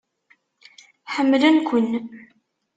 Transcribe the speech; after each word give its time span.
Ḥemmlen-ken. 1.13 1.91